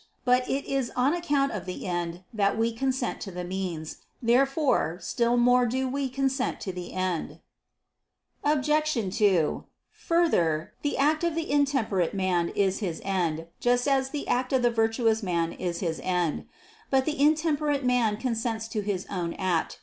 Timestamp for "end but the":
16.03-17.21